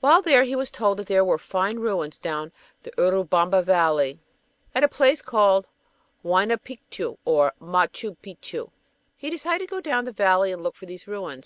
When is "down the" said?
2.16-2.92, 9.82-10.12